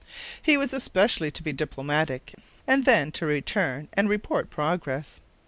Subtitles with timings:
[0.41, 2.33] He was especially to be very diplomatic,
[2.65, 5.21] and then to return and report progress.